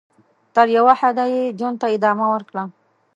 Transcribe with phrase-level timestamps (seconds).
[0.55, 2.63] تر یوه حده یې خپل ژوند ته ادامه ورکړه.